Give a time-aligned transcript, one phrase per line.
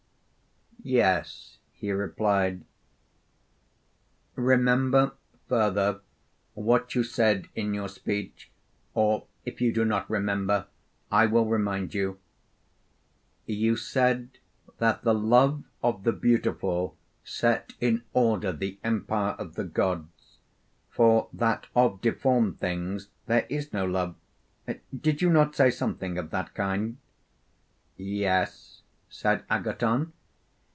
[0.83, 2.65] Yes, he replied.
[4.33, 5.11] Remember
[5.47, 6.01] further
[6.55, 8.49] what you said in your speech,
[8.95, 10.65] or if you do not remember
[11.11, 12.17] I will remind you:
[13.45, 14.39] you said
[14.79, 20.39] that the love of the beautiful set in order the empire of the gods,
[20.89, 24.15] for that of deformed things there is no love
[24.99, 26.97] did you not say something of that kind?
[27.97, 30.13] Yes, said Agathon.